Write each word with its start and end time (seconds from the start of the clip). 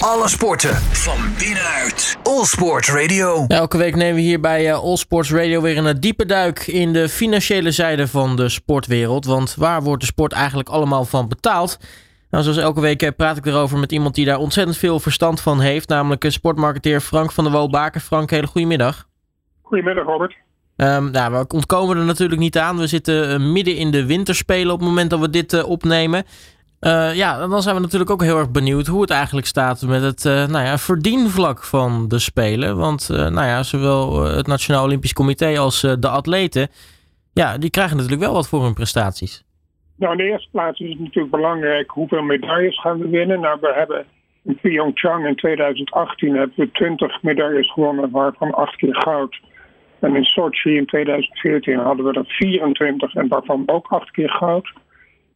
Alle 0.00 0.28
sporten 0.28 0.74
van 0.76 1.18
binnenuit. 1.38 2.18
All 2.22 2.44
Sport 2.44 2.88
Radio. 2.88 3.44
Elke 3.48 3.78
week 3.78 3.96
nemen 3.96 4.14
we 4.14 4.20
hier 4.20 4.40
bij 4.40 4.68
uh, 4.68 4.78
All 4.78 4.96
Sports 4.96 5.32
Radio 5.32 5.62
weer 5.62 5.76
een 5.76 6.00
diepe 6.00 6.26
duik 6.26 6.66
in 6.66 6.92
de 6.92 7.08
financiële 7.08 7.70
zijde 7.70 8.06
van 8.06 8.36
de 8.36 8.48
sportwereld. 8.48 9.24
Want 9.24 9.54
waar 9.54 9.82
wordt 9.82 10.00
de 10.00 10.06
sport 10.06 10.32
eigenlijk 10.32 10.68
allemaal 10.68 11.04
van 11.04 11.28
betaald? 11.28 11.78
Nou, 12.30 12.44
zoals 12.44 12.58
elke 12.58 12.80
week 12.80 13.02
eh, 13.02 13.10
praat 13.16 13.36
ik 13.36 13.46
erover 13.46 13.78
met 13.78 13.92
iemand 13.92 14.14
die 14.14 14.24
daar 14.24 14.38
ontzettend 14.38 14.76
veel 14.76 15.00
verstand 15.00 15.40
van 15.40 15.60
heeft. 15.60 15.88
Namelijk 15.88 16.24
sportmarketeer 16.28 17.00
Frank 17.00 17.32
van 17.32 17.44
der 17.44 17.52
Wolbaken. 17.52 18.00
Frank, 18.00 18.30
hele 18.30 18.46
goedemiddag. 18.46 19.06
Goedemiddag, 19.62 20.04
Robert. 20.04 20.36
Um, 20.76 21.10
nou, 21.10 21.32
we 21.32 21.44
ontkomen 21.48 21.96
er 21.96 22.04
natuurlijk 22.04 22.40
niet 22.40 22.58
aan. 22.58 22.78
We 22.78 22.86
zitten 22.86 23.52
midden 23.52 23.76
in 23.76 23.90
de 23.90 24.06
winterspelen 24.06 24.72
op 24.72 24.78
het 24.78 24.88
moment 24.88 25.10
dat 25.10 25.20
we 25.20 25.30
dit 25.30 25.64
opnemen. 25.64 26.24
Uh, 26.86 27.14
ja, 27.14 27.46
dan 27.46 27.62
zijn 27.62 27.74
we 27.74 27.80
natuurlijk 27.80 28.10
ook 28.10 28.22
heel 28.22 28.38
erg 28.38 28.50
benieuwd 28.50 28.86
hoe 28.86 29.00
het 29.00 29.10
eigenlijk 29.10 29.46
staat 29.46 29.82
met 29.86 30.02
het 30.02 30.24
uh, 30.24 30.32
nou 30.32 30.64
ja, 30.64 30.78
verdienvlak 30.78 31.64
van 31.64 32.08
de 32.08 32.18
Spelen. 32.18 32.76
Want 32.76 33.08
uh, 33.12 33.16
nou 33.18 33.46
ja, 33.46 33.62
zowel 33.62 34.24
het 34.24 34.46
Nationaal 34.46 34.84
Olympisch 34.84 35.12
Comité 35.12 35.58
als 35.58 35.80
de 35.80 36.08
atleten, 36.08 36.68
ja, 37.32 37.58
die 37.58 37.70
krijgen 37.70 37.96
natuurlijk 37.96 38.22
wel 38.22 38.32
wat 38.32 38.48
voor 38.48 38.62
hun 38.62 38.74
prestaties. 38.74 39.44
Nou, 39.96 40.12
in 40.12 40.18
de 40.18 40.30
eerste 40.30 40.48
plaats 40.50 40.80
is 40.80 40.88
het 40.88 40.98
natuurlijk 40.98 41.30
belangrijk 41.30 41.90
hoeveel 41.90 42.22
medailles 42.22 42.80
gaan 42.80 42.98
we 42.98 43.08
winnen. 43.08 43.40
Nou, 43.40 43.58
we 43.60 43.72
hebben 43.74 44.06
in 44.44 44.58
Pyeongchang 44.60 45.26
in 45.26 45.36
2018 45.36 46.36
hebben 46.36 46.56
we 46.56 46.70
20 46.70 47.22
medailles 47.22 47.72
gewonnen, 47.72 48.10
waarvan 48.10 48.54
8 48.54 48.76
keer 48.76 48.94
goud. 48.94 49.40
En 50.00 50.16
in 50.16 50.24
Sochi 50.24 50.76
in 50.76 50.86
2014 50.86 51.78
hadden 51.78 52.04
we 52.04 52.12
er 52.12 52.24
24 52.26 53.14
en 53.14 53.28
waarvan 53.28 53.62
ook 53.66 53.86
8 53.88 54.10
keer 54.10 54.30
goud. 54.30 54.72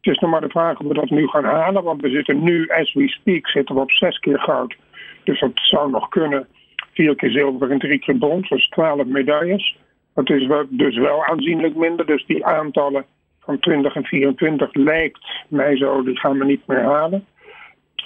Het 0.05 0.13
is 0.13 0.19
nog 0.19 0.31
maar 0.31 0.41
de 0.41 0.49
vraag 0.49 0.79
of 0.79 0.87
we 0.87 0.93
dat 0.93 1.09
nu 1.09 1.27
gaan 1.27 1.43
halen, 1.43 1.83
want 1.83 2.01
we 2.01 2.09
zitten 2.09 2.43
nu, 2.43 2.67
as 2.67 2.93
we 2.93 3.07
speak, 3.07 3.47
zitten 3.47 3.75
we 3.75 3.81
op 3.81 3.91
zes 3.91 4.19
keer 4.19 4.39
goud. 4.39 4.75
Dus 5.23 5.39
dat 5.39 5.51
zou 5.53 5.89
nog 5.89 6.09
kunnen. 6.09 6.47
Vier 6.93 7.15
keer 7.15 7.31
zilver 7.31 7.71
en 7.71 7.79
drie 7.79 7.99
keer 7.99 8.15
brons, 8.15 8.49
dus 8.49 8.67
twaalf 8.67 9.05
medailles. 9.05 9.77
Dat 10.13 10.29
is 10.29 10.47
dus 10.69 10.97
wel 10.97 11.25
aanzienlijk 11.25 11.75
minder. 11.75 12.05
Dus 12.05 12.25
die 12.25 12.45
aantallen 12.45 13.05
van 13.39 13.59
20 13.59 13.95
en 13.95 14.03
24 14.03 14.73
lijkt 14.73 15.25
mij 15.47 15.77
zo, 15.77 16.03
die 16.03 16.19
gaan 16.19 16.37
we 16.37 16.45
niet 16.45 16.67
meer 16.67 16.83
halen. 16.83 17.25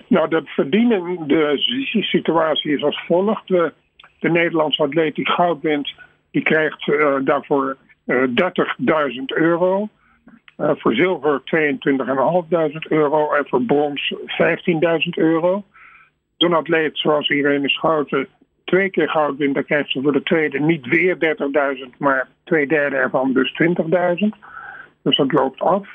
Nou, 0.08 0.30
de 0.30 0.42
verdienende 0.46 1.54
situatie 2.02 2.76
is 2.76 2.84
als 2.84 3.04
volgt. 3.06 3.48
De, 3.48 3.74
de 4.20 4.30
Nederlandse 4.30 4.84
atleet 4.84 5.16
die 5.16 5.30
goud 5.30 5.62
wint, 5.62 5.94
die 6.32 6.44
krijgt 6.44 6.88
uh, 6.88 7.16
daarvoor 7.24 7.78
uh, 8.06 8.24
eh, 8.24 8.30
30.000 9.12 9.24
euro. 9.26 9.90
Uh, 10.60 10.72
voor 10.76 10.94
zilver 10.94 11.42
22.500 11.42 12.78
euro 12.90 13.34
en 13.34 13.48
voor 13.48 13.62
brons 13.62 14.14
15.000 14.14 14.20
euro. 15.16 15.64
Zo'n 16.38 16.54
atleet 16.54 16.98
zoals 16.98 17.30
Irene 17.30 17.70
Schouten 17.70 18.28
twee 18.64 18.90
keer 18.90 19.10
goud 19.10 19.38
wint, 19.38 19.54
dan 19.54 19.64
krijgt 19.64 19.92
ze 19.92 20.02
voor 20.02 20.12
de 20.12 20.24
tweede 20.24 20.60
niet 20.60 20.88
weer 20.88 21.38
30.000, 21.86 21.98
maar 21.98 22.28
twee 22.44 22.68
derde 22.68 22.96
ervan 22.96 23.34
dus 23.34 23.62
20.000. 23.64 24.28
Dus 25.02 25.18
dat 25.18 25.32
loopt 25.32 25.60
af. 25.60 25.88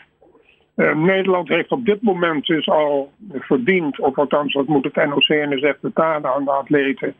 Uh, 0.77 0.95
Nederland 0.95 1.49
heeft 1.49 1.71
op 1.71 1.85
dit 1.85 2.03
moment 2.03 2.47
dus 2.47 2.69
al 2.69 3.13
verdiend, 3.31 4.01
of 4.01 4.19
althans 4.19 4.53
dat 4.53 4.67
moet 4.67 4.85
het 4.85 4.95
NOC-NSF 4.95 5.81
betalen 5.81 6.35
aan 6.35 6.45
de 6.45 6.51
atleten, 6.51 7.15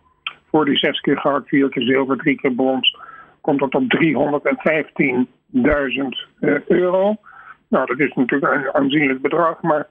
voor 0.51 0.65
die 0.65 0.77
zes 0.77 1.01
keer 1.01 1.19
goud, 1.19 1.49
vier 1.49 1.69
keer 1.69 1.83
zilver, 1.83 2.17
drie 2.17 2.37
keer 2.37 2.53
brons, 2.53 2.97
komt 3.41 3.61
dat 3.61 3.75
op 3.75 3.83
315.000 3.83 4.03
uh, 6.41 6.61
euro. 6.67 7.17
Nou, 7.75 7.87
dat 7.87 7.99
is 7.99 8.13
natuurlijk 8.15 8.53
een 8.53 8.75
aanzienlijk 8.75 9.23
bedrag, 9.23 9.63
maar 9.63 9.87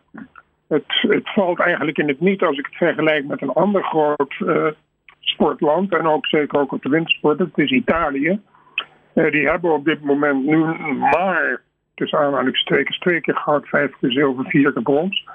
het, 0.67 0.83
het 1.01 1.33
valt 1.33 1.59
eigenlijk 1.59 1.97
in 1.97 2.07
het 2.07 2.19
niet 2.19 2.41
als 2.41 2.57
ik 2.57 2.65
het 2.65 2.75
vergelijk 2.75 3.25
met 3.25 3.41
een 3.41 3.53
ander 3.53 3.83
groot 3.83 4.35
uh, 4.39 4.67
sportland 5.19 5.93
en 5.93 6.07
ook 6.07 6.25
zeker 6.25 6.59
ook 6.59 6.71
op 6.71 6.81
de 6.81 6.89
wintersport, 6.89 7.37
dat 7.37 7.49
is 7.55 7.71
Italië. 7.71 8.41
Uh, 9.15 9.31
die 9.31 9.49
hebben 9.49 9.73
op 9.73 9.85
dit 9.85 10.03
moment 10.03 10.45
nu 10.45 10.57
maar 10.97 11.61
tussen 11.95 12.19
aanhalingstekens 12.19 12.99
twee 12.99 13.21
keer 13.21 13.35
goud, 13.35 13.67
vijf 13.67 13.91
keer 13.99 14.11
zilver, 14.11 14.45
vier 14.45 14.73
keer 14.73 14.83
brons. 14.83 15.27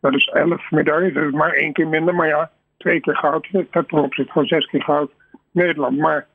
Dat 0.00 0.14
is 0.14 0.26
elf 0.26 0.70
medailles, 0.70 1.14
dat 1.14 1.24
is 1.24 1.32
maar 1.32 1.52
één 1.52 1.72
keer 1.72 1.88
minder, 1.88 2.14
maar 2.14 2.28
ja, 2.28 2.50
twee 2.76 3.00
keer 3.00 3.16
goud, 3.16 3.48
dat 3.70 3.88
ten 3.88 4.02
opzichte 4.02 4.32
van 4.32 4.46
zes 4.46 4.66
keer 4.66 4.82
goud 4.82 5.10
Nederland. 5.50 5.98
Maar 5.98 6.26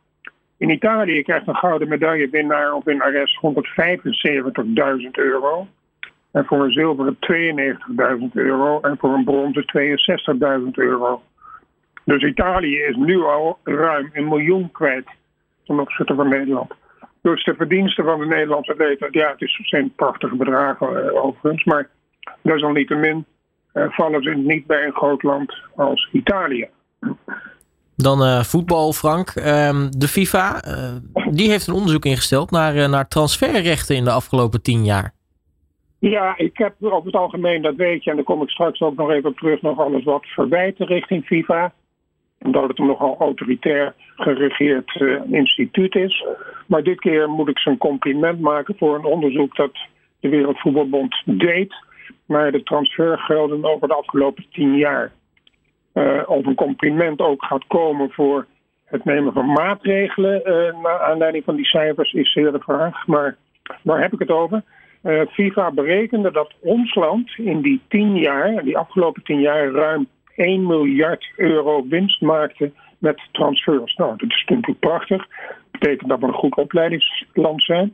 in 0.63 0.69
Italië 0.69 1.23
krijgt 1.23 1.47
een 1.47 1.55
gouden 1.55 1.87
medaillewinnaar 1.87 2.73
of 2.73 2.83
winnares 2.83 3.39
175.000 3.41 5.11
euro. 5.11 5.67
En 6.31 6.45
voor 6.45 6.63
een 6.63 6.71
zilveren 6.71 7.17
92.000 8.19 8.31
euro. 8.33 8.79
En 8.81 8.97
voor 8.97 9.13
een 9.13 9.23
bronzen 9.23 9.65
62.000 10.65 10.69
euro. 10.71 11.21
Dus 12.05 12.23
Italië 12.23 12.77
is 12.77 12.95
nu 12.95 13.21
al 13.21 13.59
ruim 13.63 14.09
een 14.13 14.27
miljoen 14.27 14.71
kwijt 14.71 15.07
ten 15.65 15.79
opzichte 15.79 16.15
van 16.15 16.29
Nederland. 16.29 16.71
Dus 17.21 17.43
de 17.43 17.55
verdiensten 17.55 18.03
van 18.03 18.19
de 18.19 18.25
Nederlandse 18.25 18.71
atleten, 18.71 19.07
ja, 19.11 19.29
het 19.31 19.41
is, 19.41 19.59
zijn 19.63 19.93
prachtige 19.95 20.35
bedragen 20.35 21.05
uh, 21.05 21.25
overigens. 21.25 21.63
Maar 21.63 21.89
desalniettemin 22.41 23.25
uh, 23.73 23.85
vallen 23.89 24.23
ze 24.23 24.29
niet 24.29 24.65
bij 24.65 24.85
een 24.85 24.95
groot 24.95 25.23
land 25.23 25.53
als 25.75 26.09
Italië. 26.11 26.69
Dan 27.95 28.21
uh, 28.21 28.39
voetbal, 28.39 28.93
Frank. 28.93 29.35
Um, 29.35 29.89
de 29.97 30.07
FIFA 30.07 30.63
uh, 30.67 30.95
die 31.31 31.49
heeft 31.49 31.67
een 31.67 31.73
onderzoek 31.73 32.05
ingesteld 32.05 32.51
naar, 32.51 32.75
uh, 32.75 32.89
naar 32.89 33.07
transferrechten 33.07 33.95
in 33.95 34.03
de 34.03 34.11
afgelopen 34.11 34.61
tien 34.61 34.85
jaar. 34.85 35.13
Ja, 35.99 36.37
ik 36.37 36.57
heb 36.57 36.73
over 36.79 37.05
het 37.05 37.15
algemeen, 37.15 37.61
dat 37.61 37.75
weet 37.75 38.03
je, 38.03 38.09
en 38.09 38.15
daar 38.15 38.25
kom 38.25 38.41
ik 38.41 38.49
straks 38.49 38.81
ook 38.81 38.95
nog 38.95 39.11
even 39.11 39.29
op 39.29 39.37
terug, 39.37 39.61
nog 39.61 39.79
alles 39.79 40.03
wat 40.03 40.25
verwijten 40.25 40.85
richting 40.85 41.25
FIFA. 41.25 41.73
Omdat 42.39 42.67
het 42.67 42.79
een 42.79 42.85
nogal 42.85 43.15
autoritair 43.19 43.93
geregeerd 44.15 45.03
instituut 45.31 45.95
is. 45.95 46.25
Maar 46.67 46.83
dit 46.83 46.99
keer 46.99 47.29
moet 47.29 47.49
ik 47.49 47.59
ze 47.59 47.69
een 47.69 47.77
compliment 47.77 48.39
maken 48.39 48.75
voor 48.77 48.95
een 48.95 49.05
onderzoek 49.05 49.55
dat 49.55 49.71
de 50.19 50.29
Wereldvoetbalbond 50.29 51.21
deed 51.25 51.73
naar 52.25 52.51
de 52.51 52.63
transfergelden 52.63 53.65
over 53.65 53.87
de 53.87 53.93
afgelopen 53.93 54.45
tien 54.51 54.75
jaar 54.75 55.11
of 56.25 56.45
een 56.45 56.55
compliment 56.55 57.19
ook 57.19 57.45
gaat 57.45 57.67
komen 57.67 58.11
voor 58.11 58.45
het 58.93 59.05
nemen 59.05 59.33
van 59.33 59.51
maatregelen 59.51 60.41
uh, 60.45 60.81
naar 60.81 60.99
aanleiding 60.99 61.43
van 61.43 61.55
die 61.55 61.65
cijfers 61.65 62.13
is 62.13 62.31
zeer 62.31 62.51
de 62.51 62.59
vraag. 62.59 63.07
Maar 63.07 63.37
waar 63.81 64.01
heb 64.01 64.13
ik 64.13 64.19
het 64.19 64.31
over? 64.31 64.63
Uh, 65.03 65.21
FIFA 65.29 65.71
berekende 65.71 66.31
dat 66.31 66.53
ons 66.59 66.95
land 66.95 67.37
in 67.37 67.61
die 67.61 67.81
tien 67.87 68.15
jaar, 68.15 68.63
die 68.63 68.77
afgelopen 68.77 69.23
tien 69.23 69.39
jaar, 69.39 69.71
ruim 69.71 70.07
1 70.35 70.67
miljard 70.67 71.31
euro 71.35 71.85
winst 71.87 72.21
maakte 72.21 72.71
met 72.97 73.21
transfers. 73.31 73.95
Nou, 73.95 74.17
dat 74.17 74.29
is 74.29 74.43
natuurlijk 74.47 74.79
prachtig. 74.79 75.27
Dat 75.71 75.81
betekent 75.81 76.09
dat 76.09 76.19
we 76.19 76.25
een 76.27 76.33
goed 76.33 76.55
opleidingsland 76.55 77.63
zijn. 77.63 77.93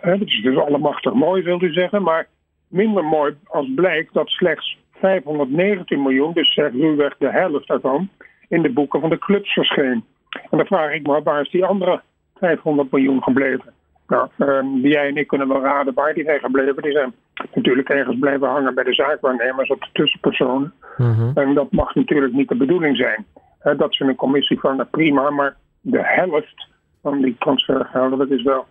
dat 0.00 0.20
is 0.20 0.42
dus 0.42 0.56
allemachtig 0.56 1.12
mooi, 1.12 1.42
wil 1.42 1.62
u 1.62 1.72
zeggen. 1.72 2.02
Maar 2.02 2.28
minder 2.68 3.04
mooi 3.04 3.36
als 3.44 3.66
blijkt 3.74 4.14
dat 4.14 4.28
slechts 4.28 4.76
519 5.02 6.02
miljoen, 6.02 6.32
dus 6.32 6.54
zeg 6.54 6.72
ruwweg 6.72 7.16
de 7.18 7.30
helft 7.30 7.68
daarvan, 7.68 8.08
in 8.48 8.62
de 8.62 8.72
boeken 8.72 9.00
van 9.00 9.10
de 9.10 9.18
clubs 9.18 9.52
verscheen. 9.52 10.04
En 10.50 10.56
dan 10.58 10.66
vraag 10.66 10.92
ik 10.92 11.06
me, 11.06 11.22
waar 11.22 11.40
is 11.40 11.50
die 11.50 11.64
andere 11.64 12.02
500 12.34 12.90
miljoen 12.90 13.22
gebleven? 13.22 13.72
Nou, 14.06 14.28
uh, 14.38 14.82
jij 14.82 15.08
en 15.08 15.16
ik 15.16 15.26
kunnen 15.26 15.48
wel 15.48 15.60
raden 15.62 15.94
waar 15.94 16.14
die 16.14 16.24
zijn 16.24 16.40
gebleven. 16.40 16.82
Die 16.82 16.92
zijn 16.92 17.12
natuurlijk 17.54 17.88
ergens 17.88 18.18
blijven 18.18 18.48
hangen 18.48 18.74
bij 18.74 18.84
de 18.84 18.94
zaakwaarnemers 18.94 19.70
op 19.70 19.80
de 19.80 19.88
tussenpersonen. 19.92 20.72
Mm 20.96 21.30
En 21.34 21.54
dat 21.54 21.72
mag 21.72 21.94
natuurlijk 21.94 22.32
niet 22.32 22.48
de 22.48 22.56
bedoeling 22.56 22.96
zijn. 22.96 23.26
Uh, 23.64 23.78
dat 23.78 23.94
ze 23.94 24.04
een 24.04 24.14
commissie 24.14 24.60
van, 24.60 24.86
prima, 24.90 25.30
maar 25.30 25.56
de 25.80 26.00
helft 26.02 26.68
van 27.02 27.22
die 27.22 27.36
transfergelden, 27.38 28.18
dat 28.18 28.30
is 28.30 28.42
wel 28.42 28.66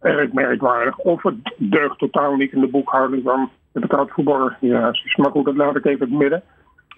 erg 0.00 0.32
merkwaardig. 0.32 0.98
Of 0.98 1.22
het 1.22 1.54
deugt 1.56 1.98
totaal 1.98 2.36
niet 2.36 2.52
in 2.52 2.60
de 2.60 2.66
boekhouding 2.66 3.22
van 3.22 3.50
de 3.72 3.80
betaald 3.80 4.10
voetbalorganisaties. 4.10 5.16
Maar 5.16 5.30
goed, 5.30 5.44
dat 5.44 5.56
laat 5.56 5.76
ik 5.76 5.84
even 5.84 6.08
het 6.10 6.18
midden. 6.18 6.42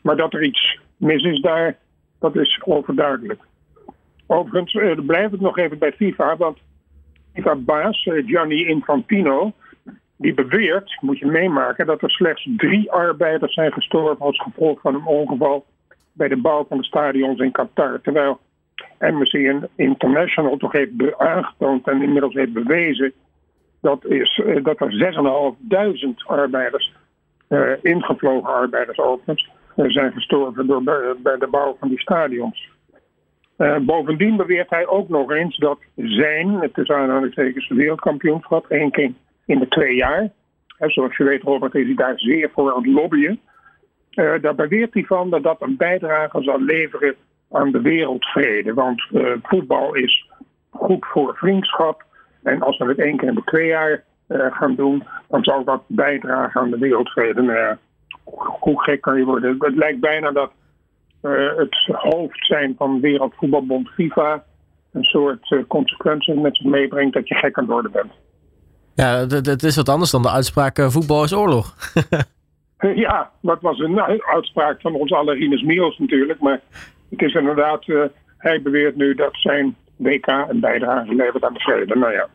Maar 0.03 0.17
dat 0.17 0.35
er 0.35 0.43
iets 0.43 0.79
mis 0.97 1.23
is 1.23 1.41
daar, 1.41 1.77
dat 2.19 2.37
is 2.37 2.61
overduidelijk. 2.65 3.43
Overigens 4.27 4.75
eh, 4.75 5.07
blijf 5.07 5.33
ik 5.33 5.41
nog 5.41 5.59
even 5.59 5.79
bij 5.79 5.93
FIFA, 5.93 6.37
want 6.37 6.59
FIFA-baas 7.33 8.07
eh, 8.07 8.27
Gianni 8.27 8.67
Infantino, 8.67 9.53
die 10.17 10.35
beweert, 10.35 10.97
moet 11.01 11.19
je 11.19 11.27
meemaken, 11.27 11.87
dat 11.87 12.03
er 12.03 12.11
slechts 12.11 12.49
drie 12.57 12.91
arbeiders 12.91 13.55
zijn 13.55 13.73
gestorven 13.73 14.25
als 14.25 14.43
gevolg 14.43 14.81
van 14.81 14.95
een 14.95 15.07
ongeval 15.07 15.65
bij 16.13 16.29
de 16.29 16.37
bouw 16.37 16.67
van 16.69 16.79
de 16.79 16.85
stadions 16.85 17.41
in 17.41 17.53
Qatar. 17.53 18.01
Terwijl 18.01 18.41
Amnesty 18.99 19.51
International 19.77 20.57
toch 20.57 20.73
heeft 20.73 21.19
aangetoond 21.19 21.87
en 21.87 22.03
inmiddels 22.03 22.35
heeft 22.35 22.53
bewezen 22.53 23.13
dat, 23.85 24.05
is, 24.05 24.43
eh, 24.47 24.65
dat 24.65 24.81
er 24.81 24.93
6.500 24.93 26.27
arbeiders, 26.27 26.93
uh, 27.49 27.71
ingevlogen 27.83 28.55
arbeiders 28.55 28.99
overigens, 28.99 29.51
uh, 29.77 29.91
zijn 29.91 30.13
gestorven 30.13 30.67
door, 30.67 30.83
bij, 30.83 31.37
de 31.39 31.47
bouw 31.51 31.77
van 31.81 31.89
die 31.89 32.01
stadions. 32.01 32.73
bovendien 33.81 34.37
beweert 34.37 34.71
hij 34.71 34.87
ook 34.87 35.09
nog 35.09 35.31
eens 35.31 35.57
dat 35.57 35.79
zijn, 35.97 36.49
het 36.49 36.79
is 36.79 36.89
aanhalingstekens 36.89 37.69
wereldkampioenschap, 37.69 38.67
één 38.67 38.91
keer 38.91 39.13
in 39.47 39.59
de 39.59 39.69
twee 39.69 39.95
jaar, 39.95 40.31
zoals 40.79 41.17
je 41.17 41.25
weet 41.25 41.43
Robert 41.43 41.75
is 41.75 41.87
hij 41.87 41.95
daar 41.95 42.19
zeer 42.19 42.51
voor 42.53 42.73
aan 42.73 42.83
het 42.83 42.93
lobbyen, 42.93 43.41
daar 44.41 44.55
beweert 44.55 44.95
hij 44.95 45.05
van 45.05 45.31
dat 45.31 45.43
dat 45.43 45.63
een 45.63 45.77
bijdrage 45.77 46.43
zal 46.43 46.61
leveren 46.61 47.15
aan 47.51 47.71
de 47.71 47.81
wereldvrede. 47.81 48.75
Want 48.75 49.03
voetbal 49.43 49.95
is 49.95 50.29
goed 50.71 51.07
voor 51.07 51.37
vriendschap. 51.37 52.05
En 52.45 52.63
als 52.63 52.79
we 52.79 52.85
het 52.85 52.99
één 52.99 53.17
keer 53.17 53.29
in 53.29 53.35
de 53.35 53.45
twee 53.45 53.67
jaar 53.67 54.05
gaan 54.29 54.75
doen, 54.75 55.03
dan 55.29 55.45
zal 55.45 55.65
dat 55.65 55.83
bijdragen 55.87 56.61
aan 56.61 56.71
de 56.71 56.79
wereldvrede. 56.79 57.43
Nou 57.43 57.77
hoe 58.61 58.83
gek 58.83 59.01
kan 59.01 59.19
je 59.19 59.25
worden? 59.25 59.57
Het 59.59 59.77
lijkt 59.77 60.01
bijna 60.01 60.31
dat 60.31 60.51
het 61.57 61.77
hoofd 61.87 62.47
zijn 62.47 62.75
van 62.79 63.01
Wereldvoetbalbond 63.01 63.89
FIFA 63.89 64.45
een 64.93 65.05
soort 65.05 65.65
consequenties 65.69 66.35
met 66.35 66.57
zich 66.57 66.67
meebrengt 66.67 67.15
dat 67.15 67.29
je 67.29 67.35
gek 67.35 67.59
aan 67.59 67.65
het 67.65 67.73
worden 67.73 67.91
bent. 67.91 68.13
Ja, 68.95 69.27
het 69.27 69.63
is 69.63 69.77
wat 69.77 69.89
anders 69.89 70.11
dan 70.11 70.23
de 70.23 70.31
uitspraak 70.31 70.79
uh, 70.79 70.89
voetbal 70.89 71.25
is 71.25 71.35
oorlog. 71.35 71.75
ja, 73.07 73.31
dat 73.41 73.61
was 73.61 73.79
een 73.79 74.01
uitspraak 74.23 74.81
van 74.81 74.95
ons 74.95 75.13
alle 75.13 75.35
Rinus 75.35 75.63
Mios 75.63 75.99
natuurlijk. 75.99 76.41
Maar 76.41 76.61
het 77.11 77.23
is 77.23 77.35
inderdaad, 77.35 77.87
uh, 77.87 78.05
hij 78.39 78.63
beweert 78.63 78.97
nu 78.97 79.15
dat 79.15 79.33
zijn 79.33 79.77
WK 79.97 80.27
een 80.27 80.61
bijdrage 80.61 81.15
levert 81.15 81.45
aan 81.45 81.55
de 81.55 81.61
vrede. 81.61 81.97
Nou 81.97 82.13
ja, 82.13 82.29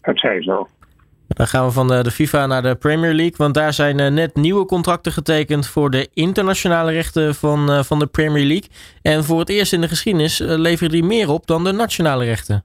het 0.00 0.20
zij 0.20 0.42
zo. 0.42 0.68
Dan 1.34 1.46
gaan 1.46 1.66
we 1.66 1.72
van 1.72 1.88
de, 1.88 2.02
de, 2.02 2.10
FIFA 2.10 2.46
naar 2.46 2.62
de 2.62 2.74
Premier 2.74 3.12
League. 3.12 3.36
Want 3.36 3.54
daar 3.54 3.72
zijn 3.72 4.00
uh, 4.00 4.08
net 4.08 4.34
nieuwe 4.34 4.66
contracten 4.66 5.12
getekend 5.12 5.68
voor 5.68 5.90
de 5.90 6.08
internationale 6.14 6.92
rechten 6.92 7.34
van, 7.34 7.70
uh, 7.70 7.82
van 7.82 7.98
de 7.98 8.06
Premier 8.06 8.44
League. 8.44 8.68
En 9.02 9.24
voor 9.24 9.38
het 9.38 9.48
eerst 9.48 9.72
in 9.72 9.80
de 9.80 9.88
geschiedenis 9.88 10.40
uh, 10.40 10.48
leveren 10.48 10.92
die 10.92 11.04
meer 11.04 11.28
op 11.30 11.46
dan 11.46 11.64
de 11.64 11.72
nationale 11.72 12.24
rechten. 12.24 12.64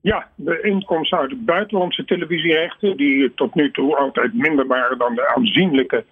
Ja, 0.00 0.28
de 0.34 0.60
inkomsten 0.60 1.18
uit 1.18 1.30
de 1.30 1.36
buitenlandse 1.36 2.04
televisierechten, 2.04 2.96
die 2.96 3.34
tot 3.34 3.54
nu 3.54 3.70
toe 3.70 3.96
altijd 3.96 4.34
minder 4.34 4.66
waren 4.66 4.98
dan 4.98 5.14
de 5.14 5.34
aanzienlijke 5.34 6.04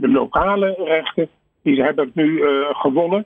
de 0.00 0.08
lokale 0.08 0.74
rechten, 0.84 1.28
die 1.62 1.82
hebben 1.82 2.04
het 2.04 2.14
nu 2.14 2.42
gewonnen. 2.72 3.24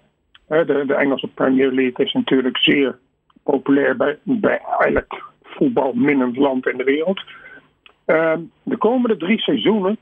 De, 0.49 0.85
de, 0.87 0.95
Engelse 0.95 1.29
Premier 1.29 1.73
League 1.73 2.05
is 2.07 2.13
natuurlijk 2.13 2.59
zeer 2.59 2.99
populair 3.51 3.97
bij, 3.97 4.19
bij 4.23 4.61
elk 4.79 5.33
voetbalminnend 5.43 6.37
land 6.37 6.67
in 6.67 6.77
de 6.77 6.85
wereld. 6.85 7.23
Ehm, 8.05 8.41
de 8.63 8.77
komende 8.77 9.17
drie 9.17 9.41
seizoenen, 9.41 9.97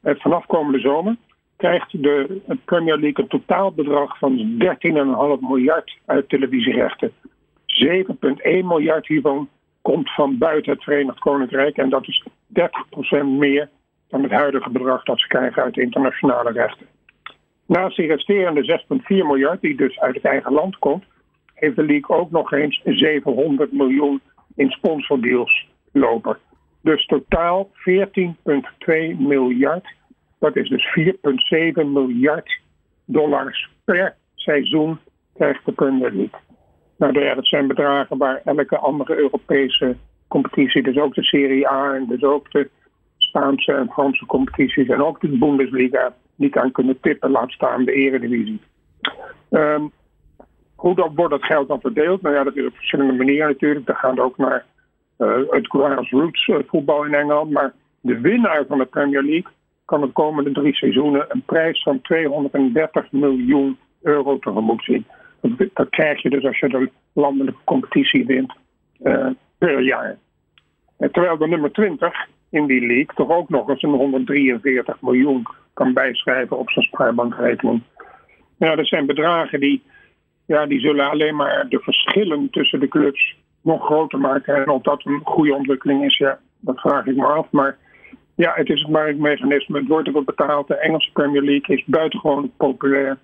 eh, 0.00 0.14
vanaf 0.18 0.46
komende 0.46 0.80
zomer, 0.80 1.16
krijgt 1.56 2.02
de 2.02 2.40
Premier 2.64 2.98
League 2.98 3.24
een 3.24 3.28
totaalbedrag 3.28 4.18
van 4.18 4.58
13,5 4.58 5.40
miljard 5.40 5.98
uit 6.06 6.28
televisierechten. 6.28 7.12
7,1 7.66 8.66
miljard 8.66 9.06
hiervan 9.06 9.48
komt 9.82 10.14
van 10.14 10.38
buiten 10.38 10.72
het 10.72 10.82
Verenigd 10.82 11.18
Koninkrijk 11.18 11.76
en 11.76 11.88
dat 11.88 12.08
is 12.08 12.26
30% 12.46 13.38
meer 13.38 13.68
dan 14.08 14.22
het 14.22 14.32
huidige 14.32 14.70
bedrag 14.70 15.02
dat 15.04 15.20
ze 15.20 15.26
krijgen 15.26 15.62
uit 15.62 15.76
internationale 15.76 16.52
rechten. 16.52 16.86
Naast 17.66 17.96
die 17.96 18.06
resterende 18.06 18.64
6,4 18.64 19.26
miljard, 19.26 19.60
die 19.60 19.76
dus 19.76 19.98
uit 20.00 20.14
het 20.14 20.24
eigen 20.24 20.52
land 20.52 20.78
komt, 20.78 21.04
heeft 21.62 21.76
de 21.76 21.84
league 21.84 22.16
ook 22.16 22.30
nog 22.30 22.52
eens 22.52 22.80
700 22.84 23.72
miljoen 23.72 24.20
in 24.54 24.70
sponsordeals 24.70 25.68
lopen. 25.92 26.38
Dus 26.80 27.06
totaal 27.06 27.70
14,2 27.70 27.74
miljard. 29.18 29.94
Dat 30.38 30.56
is 30.56 30.68
dus 30.68 30.98
4,7 30.98 31.86
miljard 31.86 32.60
dollars 33.04 33.70
per 33.84 34.16
seizoen 34.34 34.98
krijgt 35.34 35.64
de 35.64 35.72
Premier 35.72 36.12
League. 36.12 36.40
Nou, 36.96 37.12
dat 37.12 37.46
zijn 37.46 37.66
bedragen 37.66 38.18
waar 38.18 38.40
elke 38.44 38.78
andere 38.78 39.16
Europese 39.16 39.96
competitie, 40.28 40.82
dus 40.82 40.96
ook 40.96 41.14
de 41.14 41.22
Serie 41.22 41.68
A 41.68 41.94
en 41.94 42.06
dus 42.06 42.22
ook 42.22 42.50
de 42.50 42.70
Spaanse 43.16 43.72
en 43.72 43.90
Franse 43.90 44.26
competities 44.26 44.88
en 44.88 45.02
ook 45.02 45.20
de 45.20 45.38
Bundesliga 45.38 46.14
niet 46.34 46.56
aan 46.56 46.72
kunnen 46.72 47.00
tippen, 47.00 47.30
laat 47.30 47.50
staan 47.50 47.84
de 47.84 47.92
Eredivisie. 47.92 48.60
Um, 49.50 49.92
hoe 50.82 50.94
dat, 50.94 51.10
wordt 51.14 51.30
dat 51.30 51.44
geld 51.44 51.68
dan 51.68 51.80
verdeeld? 51.80 52.22
Nou 52.22 52.34
ja, 52.34 52.44
dat 52.44 52.56
is 52.56 52.66
op 52.66 52.74
verschillende 52.74 53.12
manieren 53.12 53.48
natuurlijk. 53.48 53.86
Dat 53.86 53.96
gaat 53.96 54.18
ook 54.18 54.36
naar 54.36 54.64
uh, 55.18 55.36
het 55.48 55.66
grassroots 55.66 56.46
uh, 56.46 56.56
voetbal 56.66 57.04
in 57.04 57.14
Engeland. 57.14 57.50
Maar 57.50 57.72
de 58.00 58.20
winnaar 58.20 58.64
van 58.68 58.78
de 58.78 58.84
Premier 58.84 59.22
League 59.22 59.52
kan 59.84 60.00
de 60.00 60.06
komende 60.06 60.52
drie 60.52 60.74
seizoenen 60.74 61.24
een 61.28 61.42
prijs 61.42 61.82
van 61.82 62.00
230 62.00 63.12
miljoen 63.12 63.78
euro 64.02 64.38
tegemoet 64.38 64.84
zien. 64.84 65.06
Dat, 65.74 65.88
krijg 65.90 66.22
je 66.22 66.30
dus 66.30 66.44
als 66.44 66.58
je 66.58 66.68
de 66.68 66.90
landelijke 67.12 67.60
competitie 67.64 68.26
wint 68.26 68.52
uh, 69.02 69.26
per 69.58 69.80
jaar. 69.80 70.18
En 70.98 71.12
terwijl 71.12 71.36
de 71.36 71.48
nummer 71.48 71.72
20 71.72 72.26
in 72.50 72.66
die 72.66 72.86
league 72.86 73.14
toch 73.14 73.30
ook 73.30 73.48
nog 73.48 73.68
eens 73.68 73.82
een 73.82 73.90
143 73.90 75.00
miljoen 75.00 75.46
kan 75.72 75.92
bijschrijven 75.92 76.58
op 76.58 76.70
zijn 76.70 76.84
spaarbankrekening. 76.84 77.82
Ja, 78.58 78.74
dat 78.74 78.86
zijn 78.86 79.06
bedragen 79.06 79.60
die, 79.60 79.82
ja, 80.46 80.66
die 80.66 80.80
zullen 80.80 81.10
alleen 81.10 81.36
maar 81.36 81.66
de 81.68 81.78
verschillen 81.78 82.50
tussen 82.50 82.80
de 82.80 82.88
clubs 82.88 83.36
nog 83.62 83.84
groter 83.84 84.18
maken. 84.18 84.54
En 84.54 84.68
of 84.68 84.82
dat 84.82 85.06
een 85.06 85.20
goede 85.24 85.54
ontwikkeling 85.54 86.04
is, 86.04 86.16
ja, 86.16 86.38
dat 86.60 86.80
vraag 86.80 87.06
ik 87.06 87.16
me 87.16 87.26
af. 87.26 87.46
Maar 87.50 87.78
ja, 88.34 88.52
het 88.54 88.68
is 88.68 88.80
het 88.80 88.90
marktmechanisme. 88.90 89.78
Het 89.78 89.88
wordt 89.88 90.06
ervoor 90.06 90.24
betaald. 90.24 90.68
De 90.68 90.76
Engelse 90.76 91.12
Premier 91.12 91.42
League 91.42 91.76
is 91.76 91.84
buitengewoon 91.86 92.52
populair. 92.56 93.18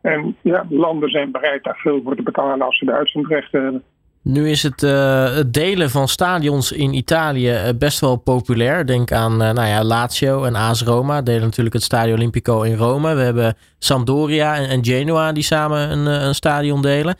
En 0.00 0.36
ja, 0.40 0.66
landen 0.68 1.10
zijn 1.10 1.30
bereid 1.30 1.64
daar 1.64 1.76
veel 1.76 2.02
voor 2.02 2.16
te 2.16 2.22
betalen 2.22 2.66
als 2.66 2.78
ze 2.78 2.84
de 2.84 2.92
uitzendrechten 2.92 3.62
hebben. 3.62 3.82
Nu 4.28 4.50
is 4.50 4.62
het, 4.62 4.82
uh, 4.82 5.34
het 5.34 5.52
delen 5.52 5.90
van 5.90 6.08
stadions 6.08 6.72
in 6.72 6.94
Italië 6.94 7.50
uh, 7.50 7.68
best 7.78 8.00
wel 8.00 8.16
populair. 8.16 8.86
Denk 8.86 9.12
aan 9.12 9.32
uh, 9.32 9.38
nou 9.38 9.68
ja, 9.68 9.84
Lazio 9.84 10.44
en 10.44 10.54
AS 10.54 10.82
Roma. 10.82 11.22
Delen 11.22 11.42
natuurlijk 11.42 11.74
het 11.74 11.84
Stadio 11.84 12.14
Olimpico 12.14 12.62
in 12.62 12.76
Rome. 12.76 13.14
We 13.14 13.22
hebben 13.22 13.56
Sampdoria 13.78 14.56
en, 14.56 14.68
en 14.68 14.84
Genoa 14.84 15.32
die 15.32 15.42
samen 15.42 15.90
een, 15.90 16.06
een 16.06 16.34
stadion 16.34 16.82
delen. 16.82 17.16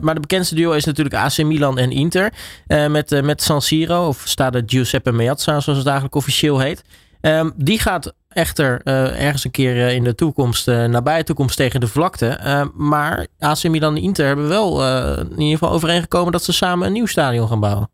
maar 0.00 0.14
de 0.14 0.20
bekendste 0.20 0.54
duo 0.54 0.72
is 0.72 0.84
natuurlijk 0.84 1.16
AC 1.16 1.42
Milan 1.42 1.78
en 1.78 1.90
Inter. 1.90 2.32
met, 2.66 3.22
met 3.22 3.42
San 3.42 3.62
Siro, 3.62 4.06
of 4.06 4.22
Stade 4.24 4.62
Giuseppe 4.66 5.12
Meazza 5.12 5.60
zoals 5.60 5.78
het 5.78 5.86
eigenlijk 5.86 6.16
officieel 6.16 6.58
heet. 6.58 6.84
Um, 7.20 7.52
die 7.56 7.78
gaat 7.78 8.14
echter 8.34 8.80
uh, 8.84 9.24
ergens 9.24 9.44
een 9.44 9.50
keer 9.50 9.76
uh, 9.76 9.94
in 9.94 10.04
de 10.04 10.14
toekomst, 10.14 10.68
uh, 10.68 10.84
nabije 10.84 11.24
toekomst 11.24 11.56
tegen 11.56 11.80
de 11.80 11.86
vlakte. 11.86 12.38
maar 12.76 13.26
AC 13.38 13.68
Milan 13.68 13.96
en 13.96 14.02
Inter 14.02 14.26
hebben 14.26 14.48
wel 14.48 14.82
in 15.18 15.40
ieder 15.40 15.58
geval 15.58 15.74
overeengekomen 15.74 16.32
dat 16.32 16.42
ze 16.42 16.52
samen 16.52 16.86
een 16.86 16.92
nieuw 16.92 17.06
stadion 17.06 17.48
gaan 17.48 17.60
bouwen. 17.60 17.88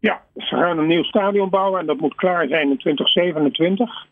Ja, 0.00 0.20
ze 0.34 0.56
gaan 0.56 0.78
een 0.78 0.86
nieuw 0.86 1.02
stadion 1.02 1.50
bouwen 1.50 1.80
en 1.80 1.86
dat 1.86 2.00
moet 2.00 2.14
klaar 2.14 2.48
zijn 2.48 2.70
in 2.70 2.78
2027. 2.78 4.06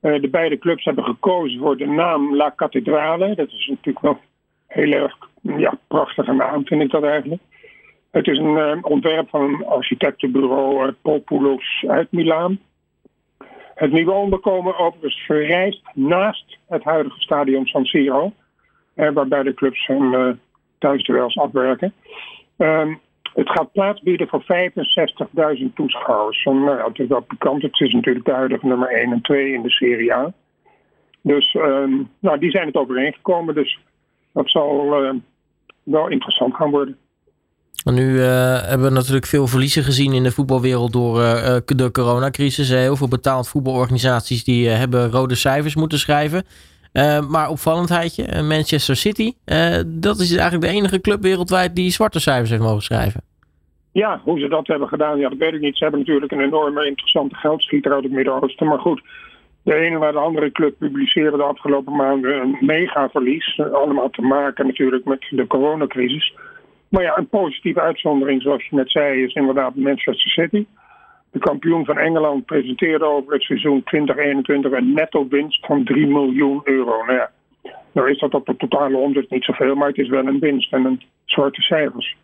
de 0.00 0.28
beide 0.30 0.58
clubs 0.58 0.84
hebben 0.84 1.04
gekozen 1.04 1.58
voor 1.58 1.76
de 1.76 1.86
naam 1.86 2.36
La 2.36 2.52
Cattedrale. 2.56 3.34
Dat 3.34 3.48
is 3.48 3.66
natuurlijk 3.68 4.04
wel 4.04 4.18
heel 4.66 4.92
erg 4.92 5.16
ja, 5.42 5.78
prachtige 5.88 6.32
naam, 6.32 6.66
vind 6.66 6.82
ik 6.82 6.90
dat 6.90 7.02
eigenlijk. 7.02 7.42
Het 8.10 8.26
is 8.26 8.38
een 8.38 8.84
ontwerp 8.84 9.28
van 9.28 9.42
een 9.42 9.66
architectenbureau 9.66 10.92
Populus 11.02 11.84
uit 11.88 12.12
Milaan. 12.12 12.58
Het 13.80 13.92
nieuwe 13.92 14.12
onderkomen 14.12 14.78
overigens 14.78 15.24
verrijst 15.26 15.82
naast 15.94 16.58
het 16.68 16.84
huidige 16.84 17.20
stadion 17.20 17.66
San 17.66 17.84
Siro, 17.84 18.32
eh, 18.94 19.12
waarbij 19.12 19.42
de 19.42 19.54
clubs 19.54 19.86
hun 19.86 20.12
uh, 20.12 20.30
thuisduels 20.78 21.38
afwerken. 21.38 21.92
Uh, 22.58 22.94
het 23.34 23.50
gaat 23.50 23.72
plaats 23.72 24.02
bieden 24.02 24.28
voor 24.28 24.42
65.000 25.58 25.64
toeschouwers. 25.74 26.44
Nou 26.44 26.76
ja, 26.76 26.86
het 26.86 26.98
is 26.98 27.06
wel 27.06 27.20
pikant, 27.20 27.62
het 27.62 27.80
is 27.80 27.92
natuurlijk 27.92 28.24
de 28.24 28.32
huidige 28.32 28.66
nummer 28.66 28.88
1 28.88 29.12
en 29.12 29.20
2 29.20 29.52
in 29.52 29.62
de 29.62 29.70
Serie 29.70 30.14
A. 30.14 30.32
Dus 31.22 31.54
um, 31.54 32.10
nou, 32.18 32.38
die 32.38 32.50
zijn 32.50 32.66
het 32.66 32.76
overeengekomen, 32.76 33.54
dus 33.54 33.78
dat 34.32 34.50
zal 34.50 35.04
uh, 35.04 35.14
wel 35.82 36.08
interessant 36.08 36.54
gaan 36.54 36.70
worden. 36.70 36.98
Nu 37.84 38.12
uh, 38.12 38.24
hebben 38.62 38.88
we 38.88 38.94
natuurlijk 38.94 39.26
veel 39.26 39.46
verliezen 39.46 39.82
gezien 39.82 40.12
in 40.12 40.22
de 40.22 40.32
voetbalwereld 40.32 40.92
door 40.92 41.20
uh, 41.20 41.56
de 41.64 41.90
coronacrisis. 41.92 42.68
Heel 42.68 42.96
veel 42.96 43.08
betaald 43.08 43.48
voetbalorganisaties 43.48 44.44
die 44.44 44.68
hebben 44.68 45.10
rode 45.10 45.34
cijfers 45.34 45.74
moeten 45.74 45.98
schrijven. 45.98 46.44
maar 47.28 47.48
opvallendheidje, 47.48 48.42
Manchester 48.42 48.96
City, 48.96 49.32
dat 49.86 50.18
is 50.18 50.36
eigenlijk 50.36 50.72
de 50.72 50.78
enige 50.78 51.00
club 51.00 51.22
wereldwijd 51.22 51.76
die 51.76 51.90
zwarte 51.90 52.20
cijfers 52.20 52.50
heeft 52.50 52.62
mogen 52.62 52.82
schrijven. 52.82 53.22
Ja, 53.92 54.20
hoe 54.24 54.38
ze 54.38 54.48
dat 54.48 54.66
hebben 54.66 54.88
gedaan, 54.88 55.18
ja, 55.18 55.28
dat 55.28 55.38
weet 55.38 55.54
ik 55.54 55.60
niet. 55.60 55.76
Ze 55.76 55.82
hebben 55.82 56.00
natuurlijk 56.00 56.32
een 56.32 56.40
enorme 56.40 56.86
interessante 56.86 57.34
geldschieter 57.34 57.92
uit 57.92 58.02
het 58.02 58.12
Midden-Oosten. 58.12 58.66
Maar 58.66 58.78
goed, 58.78 59.02
de 59.62 59.74
ene 59.74 59.98
naar 59.98 60.12
de 60.12 60.18
andere 60.18 60.52
club 60.52 60.74
publiceerde 60.78 61.36
de 61.36 61.42
afgelopen 61.42 61.96
maanden 61.96 62.40
een 62.40 62.56
megaverlies. 62.60 63.60
Allemaal 63.72 64.10
te 64.10 64.22
maken 64.22 64.66
natuurlijk 64.66 65.04
met 65.04 65.26
de 65.30 65.46
coronacrisis. 65.46 66.34
Maar 66.90 67.02
ja, 67.02 67.18
een 67.18 67.28
positieve 67.28 67.80
uitzondering, 67.80 68.42
zoals 68.42 68.66
je 68.66 68.76
net 68.76 68.90
zei, 68.90 69.22
is 69.22 69.34
inderdaad 69.34 69.74
Manchester 69.74 70.30
City. 70.30 70.66
De 71.30 71.38
kampioen 71.38 71.84
van 71.84 71.98
Engeland 71.98 72.44
presenteerde 72.44 73.04
over 73.04 73.32
het 73.32 73.42
seizoen 73.42 73.82
2021 73.82 74.72
een 74.72 74.92
netto 74.92 75.28
winst 75.28 75.66
van 75.66 75.84
3 75.84 76.06
miljoen 76.06 76.60
euro. 76.64 77.04
Nou 77.04 77.12
ja, 77.12 77.30
nou 77.92 78.10
is 78.10 78.18
dat 78.18 78.34
op 78.34 78.46
de 78.46 78.56
totale 78.56 78.96
omzet 78.96 79.30
niet 79.30 79.44
zoveel, 79.44 79.74
maar 79.74 79.88
het 79.88 79.98
is 79.98 80.08
wel 80.08 80.26
een 80.26 80.38
winst 80.38 80.72
en 80.72 80.84
een 80.84 81.02
soorten 81.24 81.62
cijfers. 81.62 82.16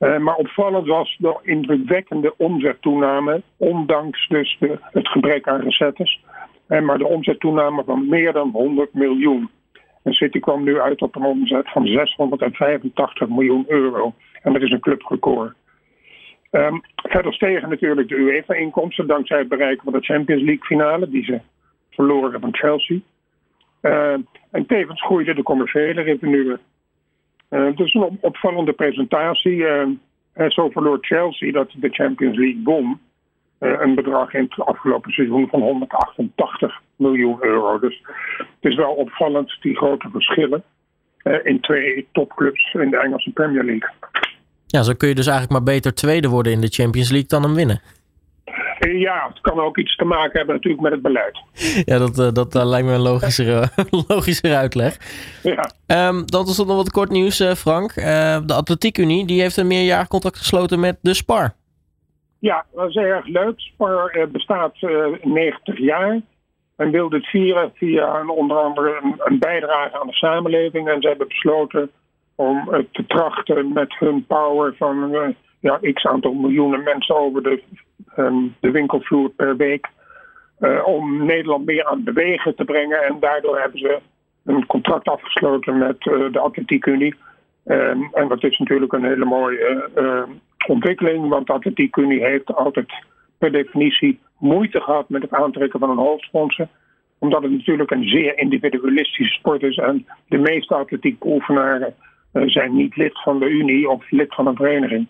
Uh, 0.00 0.18
maar 0.18 0.34
opvallend 0.34 0.86
was 0.86 1.16
de 1.18 1.38
indrukwekkende 1.42 2.34
omzettoename, 2.36 3.42
ondanks 3.56 4.28
dus 4.28 4.56
de, 4.60 4.78
het 4.80 5.08
gebrek 5.08 5.48
aan 5.48 5.60
recettes. 5.60 6.20
En 6.68 6.84
maar 6.84 6.98
de 6.98 7.06
omzettoename 7.06 7.84
van 7.84 8.08
meer 8.08 8.32
dan 8.32 8.50
100 8.50 8.94
miljoen. 8.94 9.50
En 10.04 10.12
City 10.12 10.40
kwam 10.40 10.64
nu 10.64 10.80
uit 10.80 11.02
op 11.02 11.16
een 11.16 11.24
omzet 11.24 11.70
van 11.70 11.86
685 11.86 13.28
miljoen 13.28 13.64
euro. 13.68 14.14
En 14.42 14.52
dat 14.52 14.62
is 14.62 14.70
een 14.70 14.80
clubrecord. 14.80 15.54
Um, 16.50 16.80
verder 16.94 17.34
stegen 17.34 17.68
natuurlijk 17.68 18.08
de 18.08 18.16
UEFA-inkomsten 18.16 19.06
dankzij 19.06 19.38
het 19.38 19.48
bereiken 19.48 19.84
van 19.84 19.92
de 19.92 20.06
Champions 20.06 20.42
League 20.42 20.64
finale, 20.64 21.08
die 21.08 21.24
ze 21.24 21.40
verloren 21.90 22.40
van 22.40 22.54
Chelsea. 22.54 22.98
Uh, 23.82 24.12
en 24.50 24.66
tevens 24.66 25.02
groeide 25.02 25.34
de 25.34 25.42
commerciële 25.42 26.02
revenue. 26.02 26.56
Uh, 27.50 27.64
het 27.64 27.80
is 27.80 27.94
een 27.94 28.18
opvallende 28.20 28.72
presentatie. 28.72 29.56
Uh, 29.56 29.86
zo 30.48 30.70
verloor 30.70 30.98
Chelsea 31.00 31.52
dat 31.52 31.70
de 31.76 31.88
Champions 31.88 32.36
League 32.36 32.60
won. 32.64 33.00
een 33.58 33.94
bedrag 33.94 34.34
in 34.34 34.42
het 34.42 34.66
afgelopen 34.66 35.12
seizoen 35.12 35.48
van 35.48 35.60
188 35.60 36.82
miljoen 36.96 37.36
euro. 37.40 37.78
Dus 37.78 38.02
het 38.64 38.72
is 38.72 38.78
wel 38.78 38.94
opvallend, 38.94 39.56
die 39.60 39.76
grote 39.76 40.08
verschillen 40.12 40.62
in 41.42 41.60
twee 41.60 42.08
topclubs 42.12 42.72
in 42.72 42.90
de 42.90 42.98
Engelse 42.98 43.30
Premier 43.30 43.64
League. 43.64 43.90
Ja, 44.66 44.82
zo 44.82 44.92
kun 44.92 45.08
je 45.08 45.14
dus 45.14 45.26
eigenlijk 45.26 45.58
maar 45.58 45.74
beter 45.74 45.94
tweede 45.94 46.28
worden 46.28 46.52
in 46.52 46.60
de 46.60 46.68
Champions 46.68 47.10
League 47.10 47.28
dan 47.28 47.42
hem 47.42 47.54
winnen. 47.54 47.80
Ja, 48.78 49.28
het 49.28 49.40
kan 49.40 49.60
ook 49.60 49.78
iets 49.78 49.96
te 49.96 50.04
maken 50.04 50.38
hebben 50.38 50.54
natuurlijk 50.54 50.82
met 50.82 50.92
het 50.92 51.02
beleid. 51.02 51.38
Ja, 51.90 51.98
dat, 51.98 52.18
uh, 52.18 52.32
dat 52.32 52.54
uh, 52.54 52.66
lijkt 52.66 52.86
me 52.86 52.92
een 52.92 53.00
logischere, 53.00 53.68
logischere 54.08 54.56
uitleg. 54.56 54.96
Ja. 55.42 55.70
Um, 56.08 56.26
dat 56.26 56.48
is 56.48 56.58
nog 56.58 56.66
wat 56.66 56.90
kort 56.90 57.10
nieuws, 57.10 57.40
uh, 57.40 57.52
Frank. 57.52 57.94
de 57.94 58.54
Atletiek 58.54 58.98
Unie 58.98 59.26
die 59.26 59.40
heeft 59.40 59.56
een 59.56 59.66
meerjarig 59.66 60.08
contract 60.08 60.36
gesloten 60.36 60.80
met 60.80 60.98
de 61.00 61.14
Spar. 61.14 61.54
Ja, 62.38 62.64
dat 62.74 62.88
is 62.88 62.96
erg 62.96 63.26
leuk. 63.26 63.60
Spar 63.60 64.28
bestaat 64.32 64.76
90 65.22 65.78
jaar 65.78 66.20
en 66.76 66.90
wil 66.90 67.08
dit 67.08 67.26
vieren 67.26 67.72
via 67.74 68.20
een, 68.20 68.28
onder 68.28 68.56
andere 68.56 69.00
een, 69.18 69.38
bijdrage 69.38 70.00
aan 70.00 70.06
de 70.06 70.12
samenleving. 70.12 70.88
En 70.88 71.00
ze 71.00 71.08
hebben 71.08 71.28
besloten 71.28 71.90
om 72.34 72.86
te 72.92 73.06
trachten 73.06 73.72
met 73.72 73.98
hun 73.98 74.26
power 74.26 74.74
van 74.76 75.34
ja, 75.60 75.78
x 75.92 76.06
aantal 76.06 76.32
miljoenen 76.32 76.82
mensen 76.82 77.16
over 77.16 77.42
de, 77.42 77.62
um, 78.16 78.54
de 78.60 78.70
winkelvloer 78.70 79.28
per 79.30 79.56
week. 79.56 79.88
Uh, 80.60 80.86
om 80.86 81.24
Nederland 81.24 81.64
meer 81.66 81.84
aan 81.84 81.94
het 81.94 82.04
bewegen 82.04 82.54
te 82.54 82.64
brengen. 82.64 83.02
En 83.02 83.16
daardoor 83.20 83.58
hebben 83.58 83.78
ze 83.78 84.00
een 84.44 84.66
contract 84.66 85.08
afgesloten 85.08 85.78
met 85.78 86.00
de 86.02 86.38
Atletiek 86.38 86.86
Unie. 86.86 87.14
Um, 87.66 88.08
en 88.12 88.28
dat 88.28 88.44
is 88.44 88.58
natuurlijk 88.58 88.92
een 88.92 89.04
hele 89.04 89.24
mooie 89.24 89.88
ontwikkeling, 90.66 91.28
want 91.28 91.46
de 91.46 91.52
Atletiek 91.52 91.96
Unie 91.96 92.24
heeft 92.24 92.54
altijd 92.54 92.92
per 93.38 93.52
definitie 93.52 94.20
moeite 94.44 94.80
gehad 94.80 95.08
met 95.08 95.22
het 95.22 95.32
aantrekken 95.32 95.80
van 95.80 95.90
een 95.90 96.06
hoofdsponsor. 96.06 96.68
Omdat 97.18 97.42
het 97.42 97.50
natuurlijk 97.50 97.90
een 97.90 98.08
zeer 98.08 98.38
individualistische 98.38 99.34
sport 99.34 99.62
is 99.62 99.76
en 99.76 100.06
de 100.28 100.38
meeste 100.38 100.74
atletiekbeoefenaren 100.74 101.94
zijn 102.32 102.76
niet 102.76 102.96
lid 102.96 103.22
van 103.22 103.38
de 103.38 103.48
Unie 103.48 103.88
of 103.88 104.10
lid 104.10 104.34
van 104.34 104.46
een 104.46 104.56
vereniging. 104.56 105.06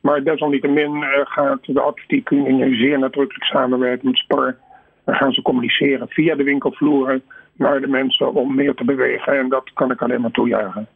Maar 0.00 0.24
desalniettemin 0.24 0.96
uh, 0.96 1.08
gaat 1.24 1.64
de 1.64 1.80
atletiek 1.80 2.30
nu 2.30 2.76
zeer 2.76 2.98
nadrukkelijk 2.98 3.44
samenwerken 3.44 4.06
met 4.06 4.18
Spar. 4.18 4.56
Dan 5.04 5.14
gaan 5.14 5.32
ze 5.32 5.42
communiceren 5.42 6.08
via 6.08 6.34
de 6.34 6.42
winkelvloeren 6.42 7.22
naar 7.52 7.80
de 7.80 7.86
mensen 7.86 8.34
om 8.34 8.54
meer 8.54 8.74
te 8.74 8.84
bewegen. 8.84 9.38
En 9.38 9.48
dat 9.48 9.72
kan 9.74 9.90
ik 9.90 10.02
alleen 10.02 10.20
maar 10.20 10.30
toejuichen. 10.30 10.88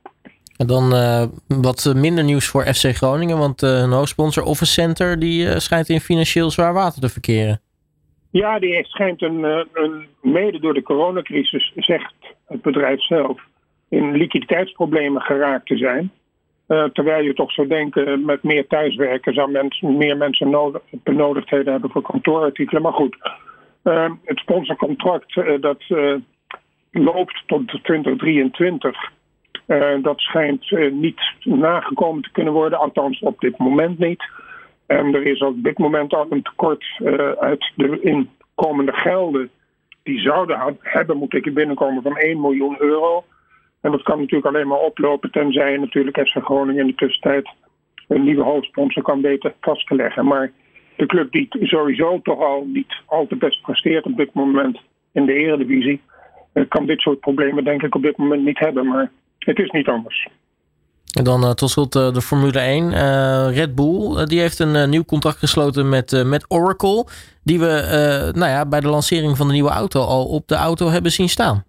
En 0.56 0.66
dan 0.66 0.94
uh, 0.94 1.24
wat 1.46 1.92
minder 1.96 2.24
nieuws 2.24 2.46
voor 2.46 2.62
FC 2.62 2.96
Groningen, 2.96 3.38
want 3.38 3.62
uh, 3.62 3.70
hun 3.70 3.90
hoofdsponsor 3.90 4.44
Office 4.44 4.72
Center 4.72 5.18
die 5.18 5.60
schijnt 5.60 5.88
in 5.88 6.00
financieel 6.00 6.50
zwaar 6.50 6.72
water 6.72 7.00
te 7.00 7.08
verkeren. 7.08 7.60
Ja, 8.32 8.58
die 8.58 8.84
schijnt 8.84 9.22
een, 9.22 9.42
een, 9.72 10.06
mede 10.22 10.60
door 10.60 10.74
de 10.74 10.82
coronacrisis, 10.82 11.72
zegt 11.76 12.14
het 12.46 12.62
bedrijf 12.62 13.02
zelf, 13.02 13.40
in 13.88 14.16
liquiditeitsproblemen 14.16 15.22
geraakt 15.22 15.66
te 15.66 15.76
zijn. 15.76 16.10
Uh, 16.68 16.84
terwijl 16.84 17.24
je 17.24 17.34
toch 17.34 17.52
zou 17.52 17.68
denken, 17.68 18.24
met 18.24 18.42
meer 18.42 18.66
thuiswerken 18.66 19.34
zou 19.34 19.50
mensen, 19.50 19.96
meer 19.96 20.16
mensen 20.16 20.50
nodig, 20.50 20.82
benodigdheden 20.90 21.72
hebben 21.72 21.90
voor 21.90 22.02
kantoorartikelen. 22.02 22.82
Maar 22.82 22.92
goed, 22.92 23.16
het 24.24 24.38
sponsorcontract 24.38 25.34
dat 25.60 25.82
loopt 26.90 27.42
tot 27.46 27.78
2023. 27.82 29.10
dat 30.02 30.20
schijnt 30.20 30.70
niet 30.92 31.20
nagekomen 31.42 32.22
te 32.22 32.32
kunnen 32.32 32.52
worden, 32.52 32.78
althans 32.78 33.20
op 33.20 33.40
dit 33.40 33.58
moment 33.58 33.98
niet. 33.98 34.24
En 34.99 35.14
er 35.14 35.26
is 35.26 35.40
op 35.40 35.62
dit 35.62 35.78
moment 35.78 36.14
al 36.14 36.26
een 36.30 36.42
tekort 36.42 36.84
uit 37.38 37.72
de 37.76 38.00
inkomende 38.00 38.92
gelden 38.92 39.50
die 40.02 40.20
zouden 40.20 40.76
hebben 40.80 41.16
moeten 41.16 41.54
binnenkomen 41.54 42.02
van 42.02 42.16
1 42.16 42.40
miljoen 42.40 42.76
euro. 42.78 43.25
En 43.80 43.90
dat 43.90 44.02
kan 44.02 44.18
natuurlijk 44.18 44.46
alleen 44.46 44.68
maar 44.68 44.78
oplopen 44.78 45.30
tenzij 45.30 45.76
natuurlijk 45.76 46.28
FC 46.28 46.44
Groningen 46.44 46.80
in 46.80 46.87
de 46.87 46.94
tussentijd 46.94 47.50
een 48.08 48.25
nieuwe 48.25 48.42
hoofdsponsor 48.42 49.02
kan 49.02 49.20
weten 49.20 49.54
vast 49.61 49.87
te 49.87 49.94
leggen. 49.94 50.26
Maar 50.26 50.52
de 50.96 51.06
club 51.06 51.32
die 51.32 51.49
sowieso 51.61 52.20
toch 52.22 52.40
al 52.40 52.64
niet 52.66 52.94
al 53.06 53.26
te 53.26 53.37
best 53.37 53.62
presteert 53.62 54.04
op 54.04 54.16
dit 54.16 54.34
moment 54.34 54.80
in 55.12 55.26
de 55.26 55.34
eredivisie, 55.34 56.00
eh, 56.52 56.64
kan 56.68 56.87
dit 56.87 57.00
soort 57.00 57.20
problemen 57.20 57.64
denk 57.64 57.82
ik 57.82 57.94
op 57.94 58.02
dit 58.02 58.16
moment 58.16 58.44
niet 58.44 58.58
hebben. 58.58 58.87
Maar 58.87 59.11
het 59.38 59.58
is 59.58 59.70
niet 59.70 59.88
anders. 59.88 60.28
En 61.19 61.25
dan 61.25 61.42
uh, 61.45 61.50
tot 61.50 61.71
slot 61.71 61.95
uh, 61.95 62.12
de 62.12 62.21
Formule 62.21 62.59
1. 62.59 62.85
Uh, 62.85 63.57
Red 63.57 63.75
Bull 63.75 64.26
die 64.26 64.40
heeft 64.40 64.59
een 64.59 64.90
nieuw 64.90 65.04
contract 65.04 65.38
gesloten 65.38 65.88
met, 65.88 66.23
met 66.26 66.45
Oracle. 66.49 67.07
Die 67.45 67.59
we 67.59 68.33
nou 68.35 68.50
ja, 68.50 68.66
bij 68.66 68.81
de 68.81 68.88
lancering 68.88 69.37
van 69.37 69.47
de 69.47 69.52
nieuwe 69.52 69.71
auto 69.71 70.00
al 70.00 70.26
op 70.26 70.49
de 70.49 70.54
auto 70.54 70.88
hebben 70.88 71.11
zien 71.11 71.28
staan. 71.28 71.64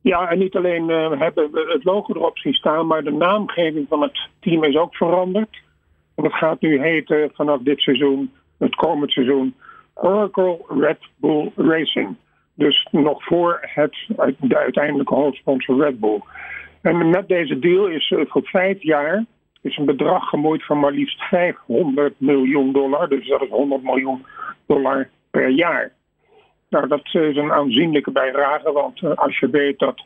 Ja, 0.00 0.30
en 0.30 0.38
niet 0.38 0.56
alleen 0.56 0.88
hebben 1.18 1.50
we 1.50 1.70
het 1.72 1.84
logo 1.84 2.14
erop 2.14 2.38
zien 2.38 2.52
staan, 2.52 2.86
maar 2.86 3.04
de 3.04 3.12
naamgeving 3.12 3.86
van 3.88 4.02
het 4.02 4.18
team 4.40 4.64
is 4.64 4.76
ook 4.76 4.94
veranderd. 4.94 5.58
En 6.14 6.22
dat 6.22 6.32
gaat 6.32 6.60
nu 6.60 6.80
heten 6.80 7.30
vanaf 7.34 7.60
dit 7.62 7.80
seizoen, 7.80 8.32
het 8.58 8.74
komend 8.74 9.10
seizoen, 9.10 9.54
Oracle 9.94 10.58
Red 10.68 10.98
Bull 11.16 11.52
Racing. 11.56 12.16
Dus 12.54 12.88
nog 12.90 13.24
voor 13.24 13.58
het, 13.60 13.96
de 14.38 14.56
uiteindelijke 14.56 15.14
hoofdsponsor 15.14 15.84
Red 15.84 16.00
Bull. 16.00 16.20
En 16.82 17.10
met 17.10 17.28
deze 17.28 17.58
deal 17.58 17.86
is 17.86 18.10
uh, 18.10 18.24
voor 18.26 18.42
vijf 18.44 18.82
jaar 18.82 19.24
is 19.62 19.76
een 19.76 19.84
bedrag 19.84 20.28
gemoeid 20.28 20.64
van 20.64 20.78
maar 20.78 20.92
liefst 20.92 21.22
500 21.22 22.14
miljoen 22.20 22.72
dollar. 22.72 23.08
Dus 23.08 23.28
dat 23.28 23.42
is 23.42 23.48
100 23.48 23.82
miljoen 23.82 24.26
dollar 24.66 25.08
per 25.30 25.48
jaar. 25.48 25.92
Nou, 26.68 26.88
dat 26.88 27.00
is 27.14 27.36
een 27.36 27.52
aanzienlijke 27.52 28.10
bijdrage, 28.10 28.72
want 28.72 29.02
uh, 29.02 29.14
als 29.14 29.38
je 29.38 29.50
weet 29.50 29.78
dat 29.78 30.04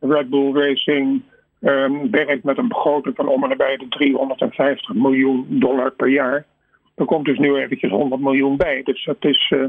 Red 0.00 0.30
Bull 0.30 0.52
Racing 0.52 1.22
um, 1.60 2.10
werkt 2.10 2.44
met 2.44 2.58
een 2.58 2.68
begroting 2.68 3.16
van 3.16 3.28
om 3.28 3.42
en 3.42 3.48
nabij 3.48 3.76
de 3.76 3.88
350 3.88 4.94
miljoen 4.94 5.46
dollar 5.48 5.90
per 5.90 6.08
jaar, 6.08 6.46
dan 6.94 7.06
komt 7.06 7.24
dus 7.24 7.38
nu 7.38 7.56
eventjes 7.56 7.90
100 7.90 8.20
miljoen 8.20 8.56
bij. 8.56 8.82
Dus 8.82 9.04
dat 9.04 9.24
is 9.24 9.50
uh, 9.50 9.64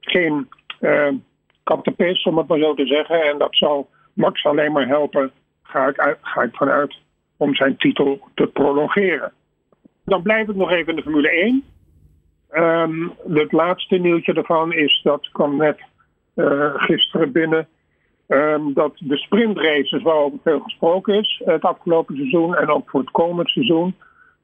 geen 0.00 0.48
uh, 0.80 1.08
om 2.24 2.38
het 2.38 2.48
maar 2.48 2.58
zo 2.58 2.74
te 2.74 2.86
zeggen. 2.86 3.22
En 3.22 3.38
dat 3.38 3.56
zal 3.56 3.88
Max 4.12 4.44
alleen 4.44 4.72
maar 4.72 4.86
helpen, 4.86 5.32
ga 5.74 6.42
ik, 6.42 6.54
vanuit, 6.54 6.98
om 7.36 7.54
zijn 7.54 7.76
titel 7.76 8.28
te 8.34 8.46
prolongeren. 8.46 9.32
Dan 10.04 10.22
blijf 10.22 10.48
ik 10.48 10.56
nog 10.56 10.70
even 10.70 10.88
in 10.88 10.96
de 10.96 11.02
Formule 11.02 11.30
1. 11.30 11.64
Um, 12.52 13.12
het 13.28 13.52
laatste 13.52 13.96
nieuwtje 13.96 14.34
daarvan 14.34 14.72
is, 14.72 15.00
dat 15.02 15.28
kwam 15.32 15.56
net 15.56 15.80
uh, 16.36 16.74
gisteren 16.74 17.32
binnen, 17.32 17.68
um, 18.28 18.72
dat 18.72 18.92
de 18.98 19.16
sprintraces 19.16 20.02
waarover 20.02 20.38
veel 20.42 20.60
gesproken 20.60 21.14
is 21.14 21.42
het 21.44 21.62
afgelopen 21.62 22.16
seizoen 22.16 22.56
en 22.56 22.68
ook 22.68 22.90
voor 22.90 23.00
het 23.00 23.10
komend 23.10 23.48
seizoen. 23.48 23.94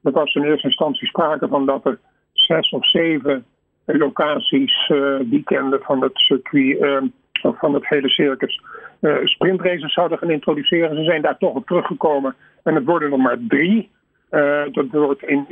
Er 0.03 0.11
was 0.11 0.33
in 0.33 0.43
eerste 0.43 0.67
instantie 0.67 1.07
sprake 1.07 1.47
van 1.47 1.65
dat 1.65 1.85
er 1.85 1.99
zes 2.33 2.69
of 2.69 2.89
zeven 2.89 3.45
locaties, 3.85 4.89
uh, 4.89 5.19
weekenden 5.29 5.81
van 5.81 6.01
het 6.01 6.17
circuit, 6.17 6.79
uh, 6.79 7.01
van 7.41 7.73
het 7.73 7.87
hele 7.87 8.09
circus, 8.09 8.61
uh, 9.01 9.15
sprintraces 9.23 9.93
zouden 9.93 10.17
gaan 10.17 10.31
introduceren. 10.31 10.95
Ze 10.95 11.03
zijn 11.03 11.21
daar 11.21 11.37
toch 11.37 11.55
op 11.55 11.65
teruggekomen 11.65 12.35
en 12.63 12.75
het 12.75 12.85
worden 12.85 13.11
er 13.11 13.19
maar 13.19 13.37
drie. 13.47 13.89
dat 14.71 14.85
wordt 14.91 15.23
in 15.23 15.45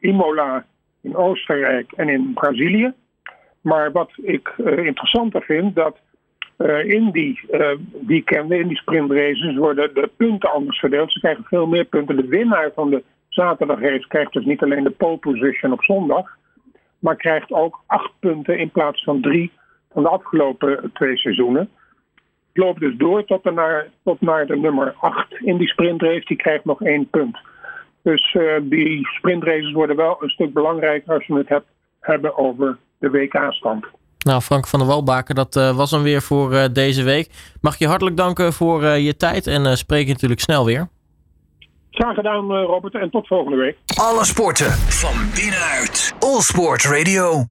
Imola 0.00 0.64
in 1.00 1.16
Oostenrijk 1.16 1.92
en 1.92 2.08
in 2.08 2.32
Brazilië. 2.34 2.92
Maar 3.60 3.92
wat 3.92 4.10
ik 4.22 4.54
uh, 4.56 4.86
interessanter 4.86 5.42
vind, 5.42 5.74
dat 5.74 5.96
in 6.84 7.10
die 7.10 7.40
weekenden, 8.06 8.58
in 8.58 8.68
die 8.68 8.76
sprintraces, 8.76 9.56
worden 9.56 9.94
de 9.94 10.10
punten 10.16 10.52
anders 10.52 10.78
verdeeld. 10.78 11.12
Ze 11.12 11.20
krijgen 11.20 11.44
veel 11.44 11.66
meer 11.66 11.84
punten. 11.84 12.16
De 12.16 12.26
winnaar 12.26 12.70
van 12.74 12.90
de 12.90 13.02
zaterdagrace 13.28 14.08
krijgt 14.08 14.32
dus 14.32 14.44
niet 14.44 14.62
alleen 14.62 14.84
de 14.84 14.90
pole 14.90 15.16
position 15.16 15.72
op 15.72 15.82
zondag, 15.82 16.36
maar 16.98 17.16
krijgt 17.16 17.52
ook 17.52 17.82
acht 17.86 18.12
punten 18.20 18.58
in 18.58 18.70
plaats 18.70 19.04
van 19.04 19.20
drie 19.20 19.52
van 19.92 20.02
de 20.02 20.08
afgelopen 20.08 20.90
twee 20.92 21.16
seizoenen. 21.16 21.68
Het 22.54 22.64
loopt 22.64 22.80
dus 22.80 22.96
door 22.96 23.24
tot, 23.24 23.44
naar, 23.44 23.86
tot 24.04 24.20
naar 24.20 24.46
de 24.46 24.56
nummer 24.56 24.94
acht 25.00 25.32
in 25.40 25.56
die 25.56 25.68
sprintrace. 25.68 26.24
Die 26.24 26.36
krijgt 26.36 26.64
nog 26.64 26.82
één 26.82 27.08
punt. 27.10 27.38
Dus 28.02 28.34
uh, 28.34 28.52
die 28.62 29.06
sprintraces 29.06 29.72
worden 29.72 29.96
wel 29.96 30.16
een 30.20 30.28
stuk 30.28 30.52
belangrijker 30.52 31.14
als 31.14 31.26
je 31.26 31.34
het 31.34 31.48
hebt, 31.48 31.66
hebben 32.00 32.38
over 32.38 32.78
de 32.98 33.10
WK-stand. 33.10 33.86
Nou, 34.18 34.40
Frank 34.40 34.66
van 34.66 34.78
der 34.78 34.88
Walbaken, 34.88 35.34
dat 35.34 35.54
was 35.54 35.90
hem 35.90 36.02
weer 36.02 36.22
voor 36.22 36.72
deze 36.72 37.02
week. 37.02 37.30
Mag 37.60 37.78
je 37.78 37.86
hartelijk 37.86 38.16
danken 38.16 38.52
voor 38.52 38.84
je 38.84 39.16
tijd 39.16 39.46
en 39.46 39.76
spreek 39.76 40.06
je 40.06 40.12
natuurlijk 40.12 40.40
snel 40.40 40.64
weer. 40.64 40.88
Graag 41.90 42.14
gedaan, 42.14 42.52
Robert, 42.52 42.94
en 42.94 43.10
tot 43.10 43.26
volgende 43.26 43.56
week. 43.56 43.76
Alle 43.94 44.24
sporten 44.24 44.70
van 44.72 45.30
binnenuit. 45.34 46.14
All 46.18 46.40
Sport 46.40 46.84
Radio. 46.84 47.42